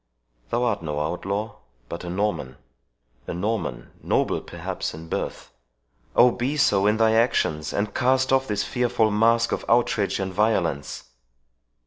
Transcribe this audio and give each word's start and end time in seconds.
Thou 0.49 0.63
art 0.63 0.81
no 0.81 0.99
outlaw, 0.99 1.57
but 1.87 2.03
a 2.03 2.09
Norman—a 2.09 3.33
Norman, 3.35 3.91
noble 4.01 4.41
perhaps 4.41 4.95
in 4.95 5.07
birth—O, 5.09 6.31
be 6.31 6.57
so 6.57 6.87
in 6.87 6.97
thy 6.97 7.11
actions, 7.11 7.71
and 7.71 7.93
cast 7.93 8.33
off 8.33 8.47
this 8.47 8.63
fearful 8.63 9.11
mask 9.11 9.51
of 9.51 9.63
outrage 9.69 10.19
and 10.19 10.33
violence!" 10.33 11.03